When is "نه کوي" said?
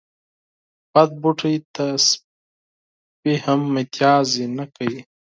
4.57-5.01